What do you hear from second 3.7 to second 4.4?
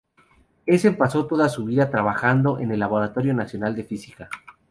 de Física.